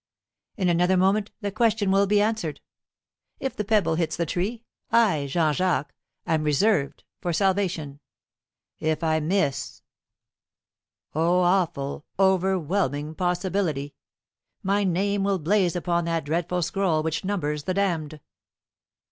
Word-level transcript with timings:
In 0.57 0.67
another 0.67 0.97
moment 0.97 1.29
the 1.41 1.51
question 1.51 1.91
will 1.91 2.07
be 2.07 2.19
answered. 2.21 2.59
If 3.39 3.55
the 3.55 3.63
pebble 3.63 3.93
hits 3.93 4.15
the 4.17 4.25
tree, 4.25 4.63
I, 4.89 5.27
Jean 5.29 5.53
Jacques, 5.53 5.93
am 6.25 6.43
reserved 6.43 7.03
for 7.21 7.31
salvation. 7.31 7.99
If 8.79 9.03
I 9.03 9.19
miss 9.19 9.83
O 11.13 11.41
awful, 11.41 12.03
overwhelming 12.17 13.13
possibility! 13.13 13.93
my 14.63 14.83
name 14.83 15.23
will 15.23 15.37
blaze 15.37 15.75
upon 15.75 16.05
that 16.05 16.25
dreadful 16.25 16.63
scroll 16.63 17.03
which 17.03 17.23
numbers 17.23 17.65
the 17.65 17.75
damned." 17.75 18.19